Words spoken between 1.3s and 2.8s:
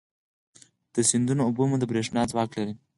اوبه مو د برېښنا ځواک لري.